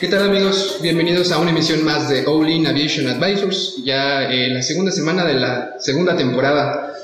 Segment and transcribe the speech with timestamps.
[0.00, 0.78] ¿Qué tal amigos?
[0.80, 5.24] Bienvenidos a una emisión más de All In Aviation Advisors, ya en la segunda semana
[5.24, 6.94] de la segunda temporada,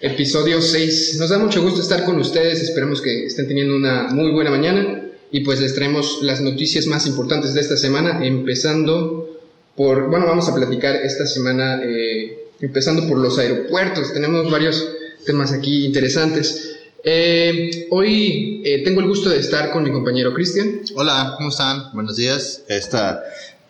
[0.00, 1.18] episodio 6.
[1.18, 5.02] Nos da mucho gusto estar con ustedes, esperamos que estén teniendo una muy buena mañana
[5.30, 9.28] y pues les traemos las noticias más importantes de esta semana, empezando
[9.76, 14.88] por, bueno, vamos a platicar esta semana, eh, empezando por los aeropuertos, tenemos varios
[15.26, 16.77] temas aquí interesantes.
[17.04, 20.80] Eh, hoy eh, tengo el gusto de estar con mi compañero Cristian.
[20.96, 21.92] Hola, ¿cómo están?
[21.92, 22.64] Buenos días.
[22.68, 23.22] Esta,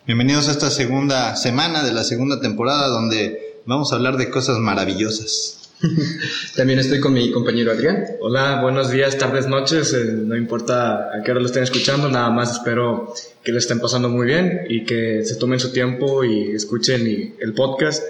[0.07, 4.57] bienvenidos a esta segunda semana de la segunda temporada donde vamos a hablar de cosas
[4.57, 5.69] maravillosas.
[6.57, 8.03] También estoy con mi compañero Adrián.
[8.19, 12.31] Hola, buenos días, tardes, noches, eh, no importa a qué hora lo estén escuchando, nada
[12.31, 16.51] más espero que lo estén pasando muy bien y que se tomen su tiempo y
[16.51, 18.03] escuchen y- el podcast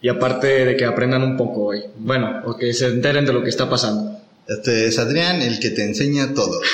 [0.00, 3.42] y aparte de que aprendan un poco hoy, bueno, o que se enteren de lo
[3.42, 4.15] que está pasando.
[4.48, 6.60] Este es Adrián, el que te enseña todo.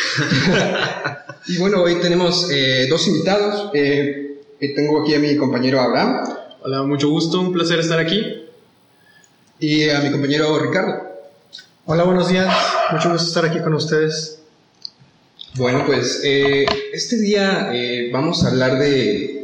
[1.48, 3.70] Y bueno, hoy tenemos eh, dos invitados.
[3.74, 4.40] Eh,
[4.76, 6.22] tengo aquí a mi compañero Abraham
[6.64, 8.44] Hola, mucho gusto, un placer estar aquí.
[9.58, 11.02] y a mi compañero Ricardo.
[11.86, 12.54] Hola, buenos días.
[12.92, 14.38] Mucho gusto estar aquí con ustedes.
[15.54, 19.41] Bueno, pues eh, este día eh, vamos a hablar de,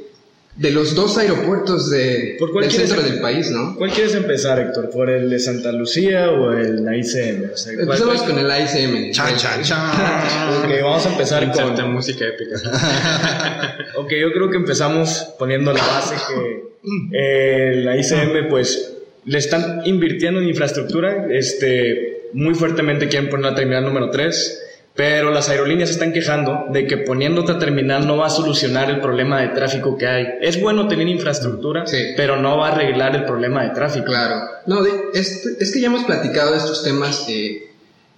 [0.59, 3.77] de los dos aeropuertos de, ¿Por cuál del centro em- del país, ¿no?
[3.77, 4.91] ¿Cuál quieres empezar, Héctor?
[4.91, 7.53] ¿Por el de Santa Lucía o el ICM?
[7.53, 9.13] O sea, ¿cuál- Empezamos con el ASM.
[9.13, 10.59] Chan, chan, chan.
[10.65, 11.93] Ok, vamos a empezar Inserte con...
[11.93, 12.57] música épica.
[13.97, 16.69] Ok, yo creo que empezamos poniendo la base que
[17.13, 23.55] eh, la ICM pues le están invirtiendo en infraestructura, este, muy fuertemente quieren poner la
[23.55, 24.63] terminal número 3,
[24.99, 29.01] pero las aerolíneas están quejando de que poniendo otra terminal no va a solucionar el
[29.01, 30.27] problema de tráfico que hay.
[30.41, 31.99] Es bueno tener infraestructura, Sí.
[32.17, 34.07] pero no va a arreglar el problema de tráfico.
[34.07, 34.41] Claro.
[34.67, 37.69] No, de- es, es que ya hemos platicado de estos temas eh,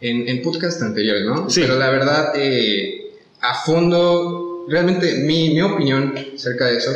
[0.00, 1.50] en, en podcast anteriores, ¿no?
[1.50, 1.60] Sí.
[1.60, 3.10] Pero la verdad, eh,
[3.42, 6.92] a fondo, realmente mi, mi opinión acerca de eso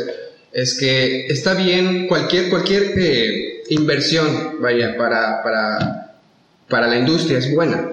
[0.51, 6.15] es que está bien cualquier, cualquier eh, inversión, vaya, para, para,
[6.67, 7.91] para la industria es buena.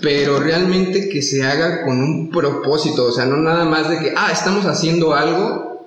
[0.00, 4.12] Pero realmente que se haga con un propósito, o sea, no nada más de que,
[4.16, 5.86] ah, estamos haciendo algo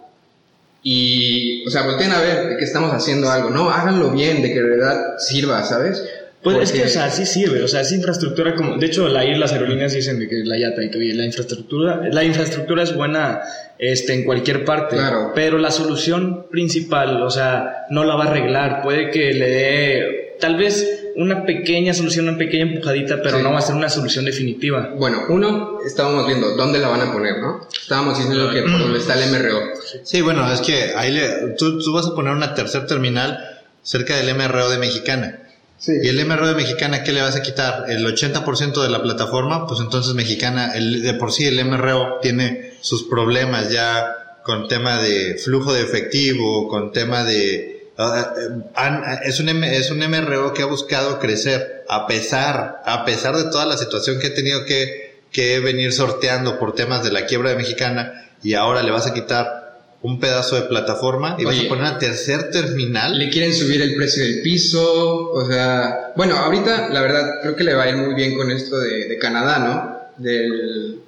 [0.84, 3.50] y, o sea, volteen a ver de que estamos haciendo algo.
[3.50, 6.04] No, háganlo bien, de que de verdad sirva, ¿sabes?
[6.44, 8.78] Pues es que, Porque- o sea, sí sirve, o sea, es infraestructura como...
[8.78, 12.24] De hecho, la las aerolíneas dicen de que la IATA y que la infraestructura, la
[12.24, 13.42] infraestructura es buena
[13.80, 15.32] este, en cualquier parte, Claro.
[15.36, 20.38] pero la solución principal, o sea, no la va a arreglar, puede que le dé
[20.40, 23.44] tal vez una pequeña solución, una pequeña empujadita, pero Sí.
[23.44, 24.94] no va a ser una solución definitiva.
[24.98, 27.68] Bueno, uno, estábamos viendo dónde la van a poner, ¿no?
[27.82, 29.60] Estábamos diciendo que por donde está el MRO.
[30.04, 34.16] Sí, bueno, es que ahí le, tú, tú vas a poner una tercer terminal cerca
[34.16, 35.40] del MRO de Mexicana.
[35.80, 35.92] Sí.
[36.04, 37.86] ¿Y el MRO de Mexicana qué le vas a quitar?
[37.90, 39.68] ¿El 80% de la plataforma?
[39.68, 45.02] Pues entonces Mexicana, el, de por sí el MRO tiene sus problemas ya con tema
[45.02, 47.77] de flujo de efectivo, con tema de...
[47.98, 53.06] ah, eh, han- es, un, es un MRO que ha buscado crecer a pesar, a
[53.06, 57.12] pesar de toda la situación que ha tenido que, que venir sorteando por temas de
[57.12, 59.66] la quiebra de Mexicana y ahora le vas a quitar
[60.04, 63.18] un pedazo de plataforma y vas a poner una tercer terminal.
[63.18, 67.64] Le quieren subir el precio del piso, o sea, bueno, ahorita la verdad creo que
[67.64, 70.24] le va a ir muy bien con esto de, de Canadá, ¿no?
[70.24, 71.00] Del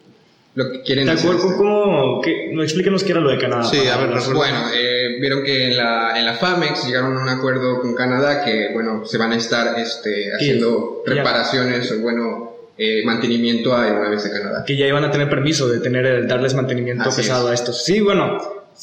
[0.59, 1.29] lo que quieren ¿Te hacer.
[1.31, 2.21] acuerdas cómo?
[2.51, 3.63] no, explíquenos qué era lo de Canadá.
[3.63, 4.09] Sí, a ver.
[4.33, 8.43] Bueno, eh, vieron que en la, en la FAMEX llegaron a un acuerdo con Canadá
[8.43, 14.23] que, bueno, se van a estar este, haciendo reparaciones o, bueno, eh, mantenimiento a aeronaves
[14.25, 14.63] de Canadá.
[14.65, 17.51] que ya iban a tener permiso de tener el- darles mantenimiento Así pesado es.
[17.51, 17.83] a estos.
[17.85, 18.37] Sí, bueno,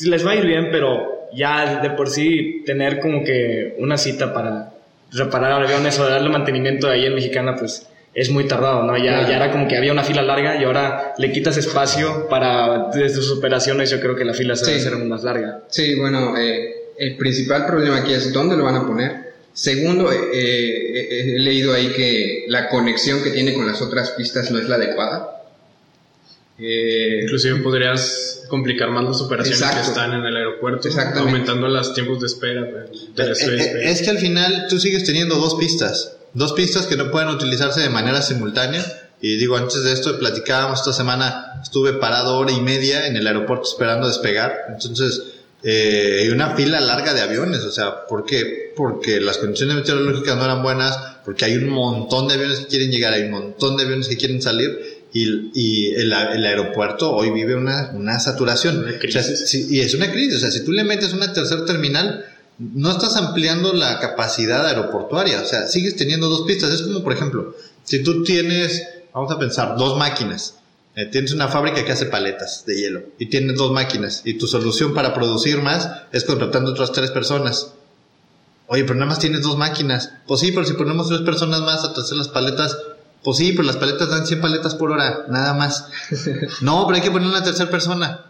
[0.04, 4.32] les va a ir bien, pero ya de por sí tener como que una cita
[4.32, 4.70] para
[5.12, 7.86] reparar aviones o darle mantenimiento ahí en Mexicana, pues
[8.16, 8.96] es muy tardado, ¿no?
[8.96, 9.28] Ya, Claro.
[9.28, 13.16] ya era como que había una fila larga y ahora le quitas espacio para desde
[13.16, 14.86] sus operaciones, yo creo que la fila se va a Sí.
[14.86, 15.60] hacer más larga.
[15.68, 19.26] Sí, bueno, eh, el principal problema aquí es dónde lo van a poner.
[19.52, 24.50] Segundo, eh, eh, he leído ahí que la conexión que tiene con las otras pistas
[24.50, 25.32] no es la adecuada.
[26.58, 29.82] Eh, Inclusive podrías complicar más las operaciones Exacto.
[29.82, 32.62] que están en el aeropuerto, aumentando los tiempos de espera.
[32.62, 33.90] De Eh, espera, eh, espera.
[33.90, 37.80] Es que al final tú sigues teniendo dos pistas, dos pistas que no pueden utilizarse
[37.80, 38.84] de manera simultánea
[39.20, 43.26] Y digo, antes de esto platicábamos esta semana, estuve parado hora y media en el
[43.26, 44.52] aeropuerto esperando despegar.
[44.68, 45.22] Entonces,
[45.62, 47.60] eh, hay una fila larga de aviones.
[47.62, 48.72] O sea, ¿por qué?
[48.76, 52.90] Porque las condiciones meteorológicas no eran buenas, porque hay un montón de aviones que quieren
[52.90, 54.70] llegar, hay un montón de aviones que quieren salir.
[55.14, 58.80] Y, y el, a- el aeropuerto hoy vive una, una saturación.
[58.80, 59.48] Una O sea, crisis.
[59.48, 60.36] si- y es una crisis.
[60.36, 62.22] O sea, si tú le metes una tercer terminal,
[62.58, 65.40] no estás ampliando la capacidad aeroportuaria.
[65.40, 66.72] O sea, sigues teniendo dos pistas.
[66.72, 67.54] Es como, por ejemplo,
[67.84, 70.56] si tú tienes, vamos a pensar, dos máquinas.
[70.94, 74.46] Eh, tienes una fábrica que hace paletas de hielo y tienes dos máquinas y tu
[74.46, 77.72] solución para producir más es contratando otras tres personas.
[78.68, 80.10] Oye, pero nada más tienes dos máquinas.
[80.26, 82.78] Pues sí, pero si ponemos tres personas más a hacer las paletas,
[83.22, 85.88] pues sí, pero las paletas dan 100 paletas por hora, nada más.
[86.60, 88.24] No, pero hay que poner una tercera persona.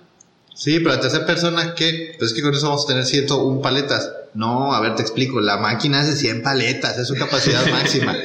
[0.57, 2.15] Sí, pero la tercera persona, ¿qué?
[2.19, 4.11] Pues es que con eso vamos a tener 101 paletas.
[4.33, 5.39] No, a ver, te explico.
[5.39, 8.17] La máquina hace 100 paletas, es su capacidad máxima.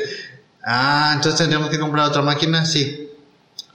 [0.63, 3.09] Ah, entonces tendríamos que comprar otra máquina, sí.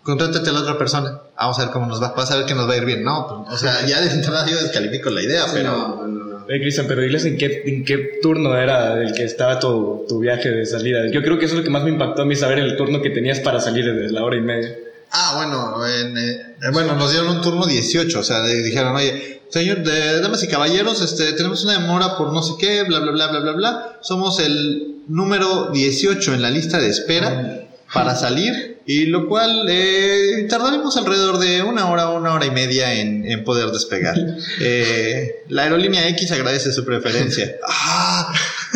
[0.02, 1.20] Contrátate a la otra persona.
[1.36, 2.14] Vamos a ver cómo nos va.
[2.16, 3.04] Vas a ver que nos va a ir bien.
[3.04, 5.72] No, pues, o sea, ya de entrada yo descalifico la idea, pero.
[5.72, 6.36] No, no, no.
[6.46, 10.20] Oye, Cristian, pero diles en qué, en qué turno era el que estaba tu, tu
[10.20, 11.10] viaje de salida.
[11.10, 13.02] Yo creo que eso es lo que más me impactó a mí, saber el turno
[13.02, 14.76] que tenías para salir de la hora y media.
[15.10, 18.94] Ah, bueno, en, eh, eh, bueno, nos dieron un turno 18, o sea, de- dijeron,
[18.94, 22.98] oye, señor, de, damas y caballeros, este, tenemos una demora por no sé qué, bla,
[22.98, 23.98] bla, bla, bla, bla, bla.
[24.02, 27.62] Somos el número 18 en la lista de espera
[27.94, 32.94] para salir, y lo cual eh, tardaremos alrededor de una hora, una hora y media
[32.94, 34.16] en, en poder despegar.
[34.60, 37.56] Eh, la aerolínea X agradece su preferencia.
[37.68, 38.32] Ah,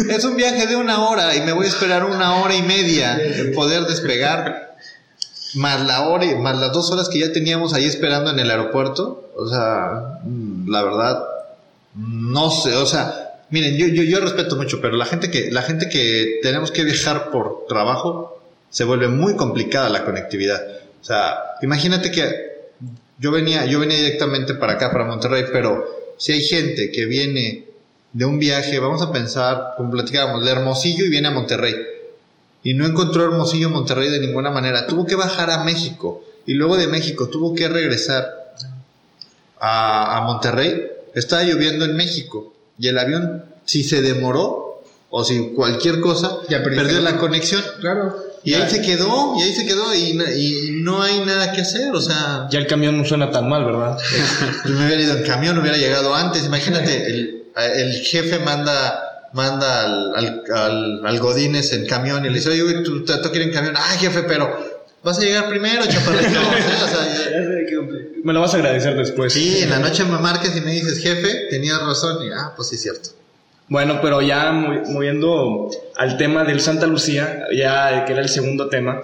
[0.09, 3.19] es un viaje de una hora y me voy a esperar una hora y media
[3.21, 4.70] en poder despegar
[5.55, 9.31] más la hora más las dos horas que ya teníamos ahí esperando en el aeropuerto,
[9.37, 11.25] o sea, mm, la verdad,
[11.95, 15.63] no sé, o sea, miren, yo, yo, yo respeto mucho, pero la gente que, la
[15.63, 20.63] gente que tenemos que viajar por trabajo, se vuelve muy complicada la conectividad.
[21.01, 22.71] O sea, imagínate que
[23.19, 25.85] yo venía, yo venía directamente para acá, para Monterrey, pero
[26.17, 27.67] si hay gente que viene
[28.13, 31.75] de un viaje, vamos a pensar, como platicábamos, de Hermosillo y viene a Monterrey
[32.63, 34.87] y no encontró Hermosillo Monterrey de ninguna manera.
[34.87, 38.27] Tuvo que bajar a México y luego de México tuvo que regresar
[39.61, 40.87] a, a Monterrey.
[41.15, 46.63] Estaba lloviendo en México y el avión, si se demoró o si cualquier cosa, Ya
[46.63, 47.63] perdió la- conexión.
[47.81, 48.17] Claro.
[48.43, 51.93] Y ahí se quedó, y ahí se quedó, y, y no hay nada que hacer,
[51.95, 53.99] o sea, Ya el camión no suena tan mal, ¿verdad?
[54.65, 57.43] yo me hubiera ido en camión, hubiera llegado antes, imagínate, el,
[57.77, 62.63] el jefe manda, manda al, al, al, al Godínez en camión y le dice, oye,
[62.63, 64.51] güey, tú te toca ir en camión, ay jefe, pero
[65.03, 66.41] vas a llegar primero, chaparrito,
[66.85, 67.21] o sea,
[68.25, 69.33] Me lo vas a agradecer después.
[69.33, 72.69] sí, en la noche me marcas y me dices, jefe, tenías razón, y ah, pues
[72.69, 73.11] sí, cierto.
[73.69, 78.69] Bueno, pero ya mo- moviendo al tema del Santa Lucía, ya que era el segundo
[78.69, 79.01] tema,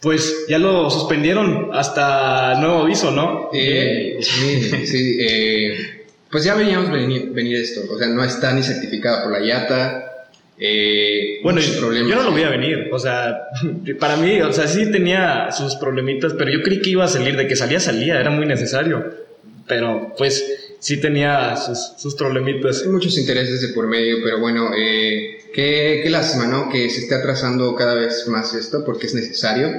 [0.00, 3.50] pues ya lo suspendieron hasta nuevo aviso, ¿no?
[3.52, 5.97] Eh, sí, sí, eh,
[6.30, 7.82] pues ya veníamos venir, venir esto.
[7.90, 10.04] O sea, no está ni certificada por la IATA.
[10.58, 13.42] Eh, Bueno, yo, yo no lo voy a venir, o sea,
[14.00, 17.36] para mí, o sea, sí tenía sus problemitas, pero yo creí que iba a salir,
[17.36, 19.04] de que salía, salía, era muy necesario,
[19.68, 22.82] pero pues sí tenía sus, sus problemitas.
[22.82, 26.68] Hay muchos intereses de por medio, pero bueno, eh, qué, qué lástima, ¿no?
[26.70, 29.70] Que se esté atrasando cada vez más esto porque es necesario.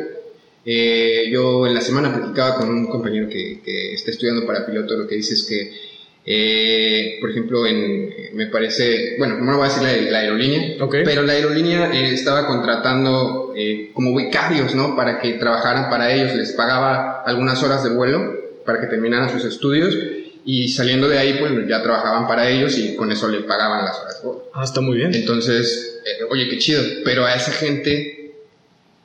[0.65, 4.95] Eh, yo en la semana platicaba con un compañero que, que está estudiando para piloto,
[4.95, 5.88] lo que dice es que,
[6.31, 11.23] eh, por ejemplo, en, me parece, bueno, no voy a decir la, la aerolínea, pero
[11.23, 14.95] la aerolínea eh, estaba contratando eh, como becarios, ¿no?
[14.95, 19.43] Para que trabajaran para ellos, les pagaba algunas horas de vuelo para que terminaran sus
[19.43, 19.97] estudios
[20.45, 23.99] y saliendo de ahí, pues ya trabajaban para ellos y con eso le pagaban las
[23.99, 24.51] horas de vuelo.
[24.53, 25.11] Ah, está muy bien.
[25.15, 28.35] Entonces, eh, oye, qué chido, pero a esa gente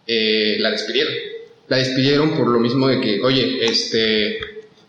[0.07, 1.14] la despidieron.
[1.69, 4.38] La despidieron por lo mismo de que, oye, este,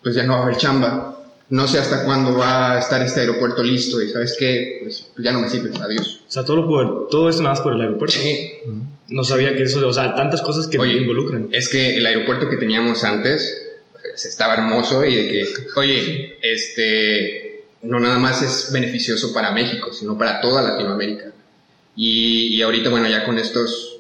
[0.04, 1.15] pues ya no va a haber chamba.
[1.50, 5.32] No sé hasta cuándo va a estar este aeropuerto listo y sabes qué, pues ya
[5.32, 6.22] no me sirve, adiós.
[6.28, 8.18] O sea, todo, por, todo esto nada más por el aeropuerto.
[8.18, 8.52] Sí,
[9.10, 11.50] No sabía que eso, o sea, tantas cosas que Oye, me involucran.
[11.52, 13.62] Es que el aeropuerto que teníamos antes
[13.92, 19.94] pues, estaba hermoso y de que, oye, este, no nada más es beneficioso para México,
[19.94, 21.32] sino para toda Latinoamérica.
[21.96, 23.96] Y, y ahorita, bueno, ya con estas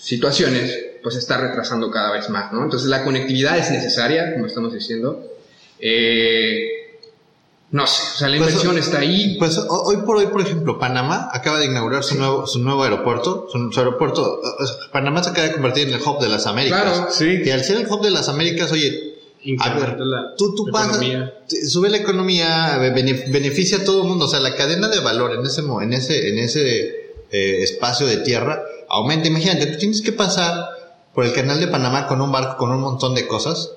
[0.00, 2.64] situaciones, pues está retrasando cada vez más, ¿no?
[2.64, 5.26] Entonces la conectividad es necesaria, como estamos diciendo.
[5.80, 6.66] Eh,
[7.72, 9.36] no sé, o sea, la Pues, inversión está ahí.
[9.38, 12.82] Pues ho- hoy por hoy, por ejemplo, Panamá acaba de inaugurar su nuevo, su nuevo
[12.82, 13.46] aeropuerto.
[13.50, 14.40] Su, su aeropuerto,
[14.92, 16.82] Panamá se acaba de convertir en el hub de las Américas.
[16.82, 17.42] Claro, sí.
[17.44, 19.14] Y al ser el hub de las Américas, oye,
[19.60, 20.98] a ver, la tú, tú pagas,
[21.68, 24.24] sube la economía, be- bene- beneficia a todo el mundo.
[24.24, 28.16] O sea, la cadena de valor en ese, en ese, en ese eh, espacio de
[28.18, 29.28] tierra aumenta.
[29.28, 30.70] Imagínate, tú tienes que pasar,
[31.14, 33.70] por el canal de Panamá con un barco con un montón de cosas.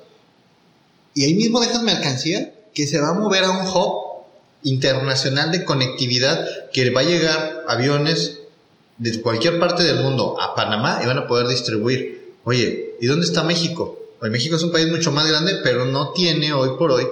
[1.14, 4.04] Y ahí mismo dejas mercancía que se va a mover a un hub
[4.64, 8.40] internacional de conectividad que va a llegar aviones
[8.98, 12.36] de cualquier parte del mundo a Panamá y van a poder distribuir.
[12.44, 14.00] Oye, ¿y dónde está México?
[14.22, 17.06] Hoy México es un país mucho más grande, pero no tiene hoy por hoy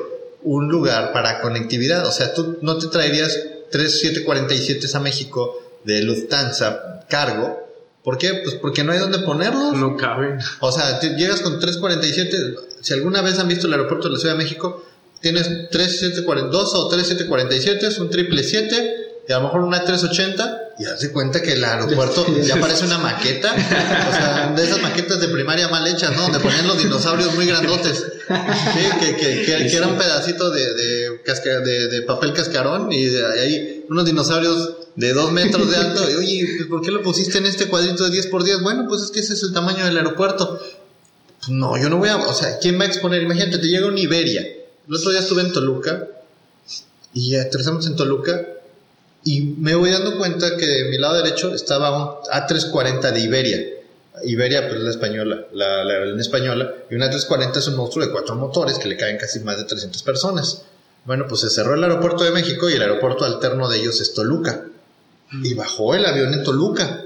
[0.44, 2.06] un lugar para conectividad.
[2.08, 3.38] O sea, tú no te traerías
[3.72, 7.60] 3747 a México de Lufthansa cargo.
[8.04, 8.42] ¿Por qué?
[8.44, 9.74] Pues porque no hay dónde ponerlos.
[9.78, 10.38] No cabe.
[10.60, 12.56] O sea, llegas con 347.
[12.82, 14.84] Si alguna vez han visto el aeropuerto de la Ciudad de México,
[15.22, 18.98] tienes 3742 o 3747, es un triple 7
[19.30, 22.86] y a lo mejor una 380 y haz de cuenta que el aeropuerto ya parece
[22.86, 26.24] una maqueta, o sea, de esas maquetas de primaria mal hechas, ¿no?
[26.24, 29.00] Donde ponían los dinosaurios muy grandotes, ¿sí?
[29.00, 33.06] que, que, que, que era un pedacito de, de, casca- de, de papel cascarón y
[33.06, 36.10] de ahí unos dinosaurios de dos metros de alto.
[36.10, 38.62] Y, Oye, pues, ¿por qué lo pusiste en este cuadrito de 10 por 10?
[38.62, 40.60] Bueno, pues es que ese es el tamaño del aeropuerto.
[41.40, 43.24] Pues no, yo no voy a, o sea, ¿quién va a exponer?
[43.24, 44.42] Imagínate, te llega un Iberia.
[44.42, 46.08] El otro día estuve en Toluca
[47.14, 48.46] y aterrizamos en Toluca
[49.24, 53.60] y me voy dando cuenta que de mi lado derecho estaba un A340 de Iberia.
[54.24, 58.12] Iberia, pues es la española, la, aerolínea española, y una A340 es un monstruo de
[58.12, 60.64] cuatro motores que le caben casi más de 300 personas.
[61.06, 64.14] Bueno, pues se cerró el aeropuerto de México y el aeropuerto alterno de ellos es
[64.14, 64.66] Toluca.
[65.32, 67.06] Y bajó el avión en Toluca.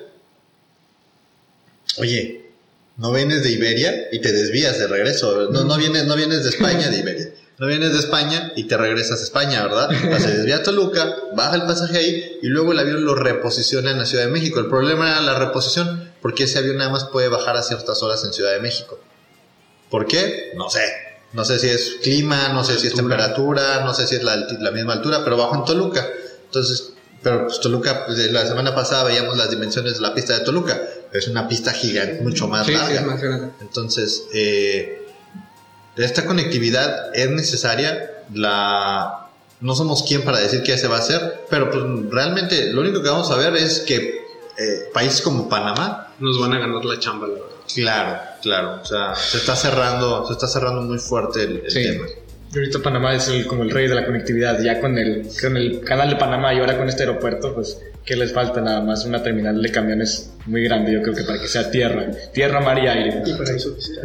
[1.98, 2.52] Oye,
[2.98, 5.50] no vienes de Iberia y te desvías de regreso.
[5.52, 7.30] No, no, vienes, no vienes de España de Iberia.
[7.58, 9.90] No vienes de España y te regresas a España, ¿verdad?
[9.90, 13.92] O se desvía a Toluca, baja el pasaje ahí y luego el avión lo reposiciona
[13.92, 14.60] en la Ciudad de México.
[14.60, 18.26] El problema era la reposición porque ese avión nada más puede bajar a ciertas horas
[18.26, 19.00] en Ciudad de México.
[19.90, 20.52] ¿Por qué?
[20.56, 20.82] No sé.
[21.32, 24.36] No sé si es clima, no sé si es temperatura, no sé si es la,
[24.36, 26.08] la misma altura, pero bajo en Toluca.
[26.46, 26.95] Entonces,
[27.26, 30.80] pero pues Toluca, de la semana pasada veíamos las dimensiones de la pista de Toluca.
[31.12, 33.00] Es una pista gigante, mucho más Sí, sí, larga.
[33.00, 33.48] es más grande.
[33.62, 35.08] Entonces, eh,
[35.96, 38.12] esta conectividad es necesaria.
[38.34, 39.28] La,
[39.60, 43.02] no somos quien para decir qué se va a hacer, pero pues realmente lo único
[43.02, 44.24] que vamos a ver es que
[44.58, 47.48] eh, países como Panamá, Nos van a ganar la chamba, la verdad.
[47.74, 51.82] claro, claro, o sea, se está cerrando, se está cerrando muy fuerte el, el Sí.
[51.84, 52.06] tema.
[52.54, 55.58] Y ahorita Panamá es el- como el rey de la conectividad, ya con el, con
[55.58, 58.62] el canal de Panamá y ahora con este aeropuerto, pues, ¿qué les falta?
[58.62, 62.06] Nada más una terminal de camiones muy grande, yo creo que para que sea tierra,
[62.34, 63.24] tierra, mar y aire.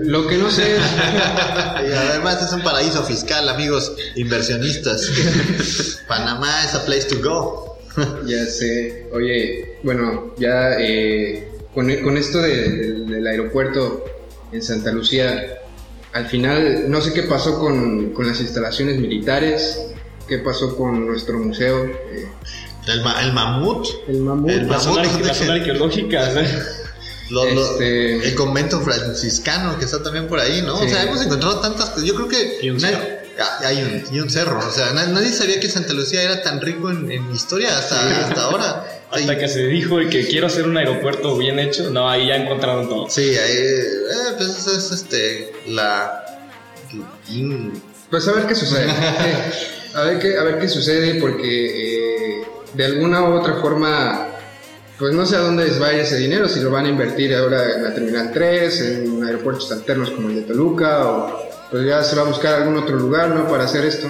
[0.00, 0.80] Lo que no sé es,
[1.88, 5.08] Y además es un paraíso fiscal, amigos inversionistas.
[6.08, 7.78] Panamá es a place to go.
[8.26, 14.04] ya sé, oye, bueno, ya eh, con, con esto de- del- del aeropuerto
[14.52, 15.59] en Santa Lucía,
[16.12, 19.80] al final no sé qué pasó con, con las instalaciones militares,
[20.28, 22.28] qué pasó con nuestro museo, eh,
[22.86, 24.50] El, ma- el mamut, el mamut.
[24.50, 26.30] El La zona, mamut, la zona arqueológica,
[27.30, 30.74] lo- lo- Este- el convento franciscano que está también por ahí, ¿no?
[30.78, 32.04] O sea, hemos encontrado tantas cosas.
[32.04, 32.58] Yo creo que.
[32.62, 33.00] Y un cerro.
[33.38, 34.58] Ah, hay un, y un cerro.
[34.58, 38.26] O sea, na- nadie sabía que Santa Lucía era tan rico en, en historia hasta,
[38.26, 38.84] hasta ahora.
[39.10, 42.28] Hasta Y- que se dijo de que quiero hacer un aeropuerto bien hecho, no, ahí
[42.28, 43.08] ya encontraron todo.
[43.10, 43.84] Sí, ahí, eh,
[44.36, 46.24] pues eso es este, la.
[47.28, 48.86] in- Pues a ver qué sucede.
[49.92, 54.28] A, ver qué, a ver qué sucede porque eh, de alguna u otra forma,
[55.00, 56.90] pues no sé a dónde les va a ir ese dinero, si lo van a
[56.90, 61.84] invertir ahora en la Terminal 3, en aeropuertos alternos como el de Toluca, o pues
[61.86, 63.48] ya se va a buscar algún otro lugar, ¿no?
[63.48, 64.06] Para hacer esto.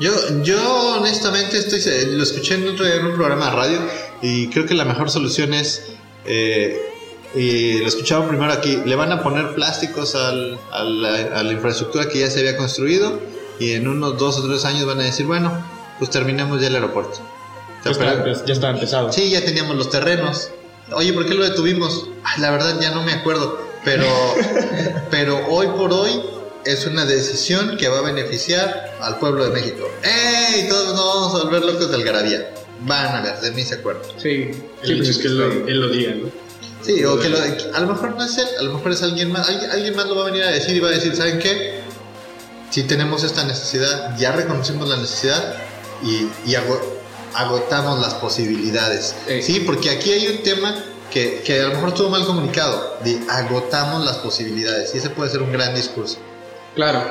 [0.00, 0.10] Yo,
[0.42, 3.78] yo honestamente estoy, se- lo escuché en, otro, en un programa de radio
[4.24, 5.92] y creo que la mejor solución es,
[6.24, 6.80] eh,
[7.34, 11.52] y lo escuchaba primero aquí, le van a poner plásticos al- a, la, a la
[11.52, 13.20] infraestructura que ya se había construido
[13.58, 15.52] y en unos dos o tres años van a decir, bueno,
[15.98, 17.18] pues terminemos ya el aeropuerto.
[17.84, 17.90] Ya
[18.46, 19.12] ya estaba empezado.
[19.12, 20.48] Sí, ya teníamos los terrenos.
[20.92, 22.08] Oye, ¿por qué lo detuvimos?
[22.24, 23.58] Ay, la verdad ya no me acuerdo.
[23.84, 24.06] Pero,
[25.10, 26.20] pero hoy por hoy
[26.64, 29.86] es una decisión que va a beneficiar al pueblo de México.
[30.02, 30.66] ¡Ey!
[30.68, 32.48] Todos nos vamos a volver locos del Garabía.
[32.86, 34.04] Van a ver, de mí se acuerdan.
[34.20, 34.50] Sí,
[34.82, 36.28] El hecho es que él lo, él lo diga, ¿no?
[36.82, 39.32] Sí, o que lo- a lo mejor no es él, a lo mejor es alguien
[39.32, 39.48] más.
[39.48, 41.80] Alguien, alguien más lo va a venir a decir y va a decir, ¿saben qué?
[42.70, 45.54] Si tenemos esta necesidad, ya reconocimos la necesidad
[46.02, 46.98] y, y ago-
[47.34, 49.14] agotamos las posibilidades.
[49.26, 49.42] Sí.
[49.42, 50.74] Sí, porque aquí hay un tema
[51.10, 54.94] que, que a lo mejor estuvo mal comunicado, de agotamos las posibilidades.
[54.94, 56.18] Y ese puede ser un gran discurso.
[56.74, 57.02] Claro.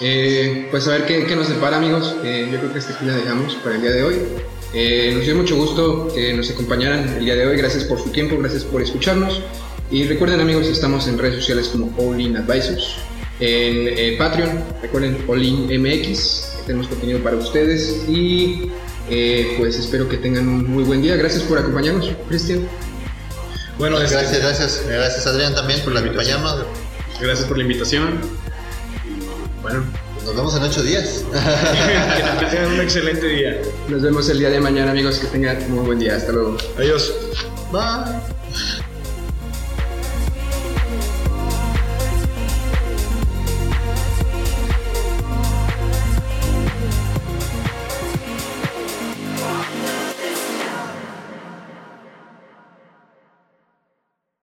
[0.00, 2.14] Eh, pues a ver qué, qué nos depara, amigos.
[2.24, 4.18] Eh, yo creo que hasta aquí la dejamos para el día de hoy.
[4.72, 7.56] Eh, nos dio mucho gusto que nos acompañaran el día de hoy.
[7.56, 9.42] Gracias por su tiempo, gracias por escucharnos.
[9.90, 12.94] Y recuerden, amigos, estamos en redes sociales como All In Advisors.
[13.40, 16.64] En eh, Patreon, recuerden All In MX.
[16.66, 18.04] Tenemos contenido para ustedes.
[18.08, 18.70] Y
[19.08, 21.16] eh, pues espero que tengan un muy buen día.
[21.16, 22.68] Gracias por acompañarnos, Cristian.
[23.78, 24.84] Bueno, este, Gracias, gracias.
[24.86, 26.66] Gracias Adrián también por acompañarnos.
[27.20, 28.20] Gracias por la invitación.
[29.04, 29.84] Y bueno,
[30.30, 31.24] Nos vemos en ocho días.
[32.38, 33.60] que, tengan un excelente día.
[33.88, 35.18] Nos vemos el día de mañana, amigos.
[35.18, 36.14] Que tengan muy buen día.
[36.14, 36.56] Hasta luego.
[36.78, 37.12] Adiós.
[37.72, 38.14] Bye.